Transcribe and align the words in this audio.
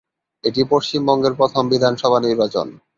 এটি 0.43 0.61
পশ্চিমবঙ্গের 0.71 1.33
প্রথম 1.39 1.63
বিধানসভা 1.71 2.19
নির্বাচন। 2.21 2.67